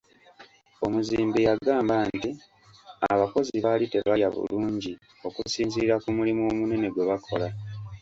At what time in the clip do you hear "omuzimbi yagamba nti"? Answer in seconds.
0.85-2.31